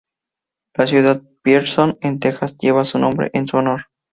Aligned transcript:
La 0.73 0.87
ciudad 0.87 1.21
de 1.21 1.29
Pearson, 1.43 1.95
en 2.01 2.17
Texas 2.17 2.57
lleva 2.57 2.85
su 2.85 2.97
nombre 2.97 3.29
en 3.35 3.45
su 3.45 3.57
honor. 3.57 3.85